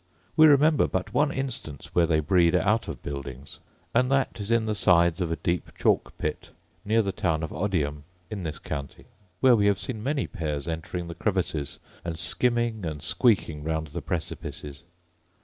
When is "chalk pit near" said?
5.75-7.03